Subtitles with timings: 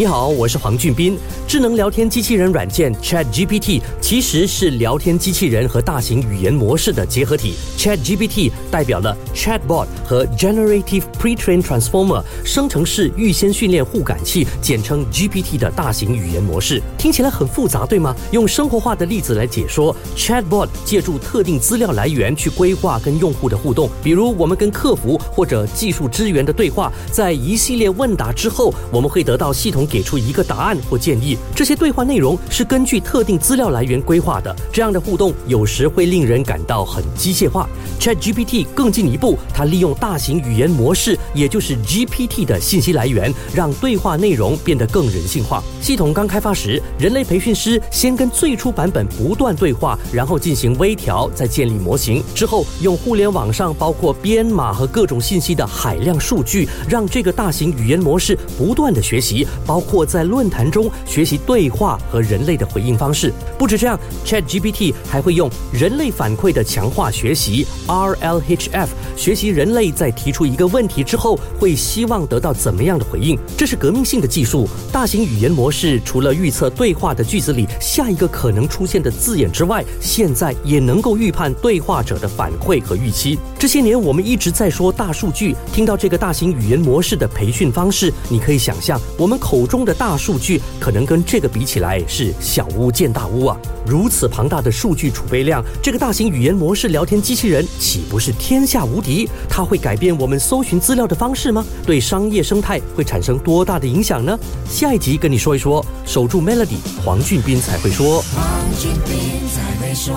[0.00, 1.18] 你好，我是黄俊斌。
[1.46, 7.52] 智能聊天机器人软件 Chat GPT 其实是聊天机器人和大型语言模式的结合体。
[7.76, 16.80] Chat GPT 代表了 Chatbot 和 Generative Pre-trained Transformer 生成式预先训练互感器，简称 GPT 的大型语言模式。
[16.96, 18.16] 听起来很复杂，对吗？
[18.30, 31.36] 用生活化的例子来解说，Chatbot 借助特定资料来源去规划跟用户的互动，比如我们跟客服或者技术支援的对话，在一系列问答之后，我们会得到系统给出一个答案或建议。
[31.54, 37.68] 这些对话内容是根据特定资料来源规划的，这样的互动有时会令人感到很机械化。
[37.98, 45.62] ChatGPT 更进一步，它利用大型语言模式，也就是 GPT 的信息来源，让对话内容变得更人性化。
[45.80, 52.22] 系统刚开发时，人类培训师先跟最初版本不断对话，然后进行微调，再建立模型。
[52.34, 61.40] 之后用互联网上包括编码和各种信息的海量数据，让这个大型语言模式不断的学习，包括在论坛中学习。
[61.46, 63.32] 对话和人类的回应方式。
[63.58, 73.38] 不止这样，ChatGPT 还会用人类反馈的强化学习 （RLHF） 学习人类在提出一个问题之后会希望得到怎么样的回应。
[73.56, 74.68] 这是革命性的技术。
[74.92, 83.38] 大型语言模式除了预测对话的句子里下一个可能出现的字眼之外，现在也能够预判对话者的反馈和预期。
[83.58, 93.54] 这些年我们一直在说大数据，听到这个大型语言模式的培训方式，你可以想象我们口手中的大数据可能跟这个比起来是小巫见大巫啊！
[93.84, 99.28] 如此庞大的数据储备量，这个大型语言模式聊天机器人岂不是天下无敌？
[99.50, 101.62] 它会改变我们搜寻资料的方式吗？
[101.84, 104.38] 对商业生态会产生多大的影响呢？
[104.66, 105.84] 下一集跟你说一说。
[106.06, 108.22] 守住 Melody，黄俊斌才会说。
[108.34, 108.42] 黄
[108.78, 110.14] 俊斌才会说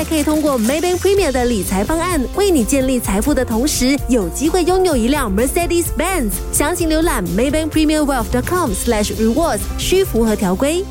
[0.00, 6.30] 还可以通过 Maybank Premier 的理财方案，为你建立财富的同时，有机会拥有一辆 Mercedes-Benz。
[6.50, 10.82] 详情浏览 Maybank Premier Wealth.com/slash rewards，需符合条规。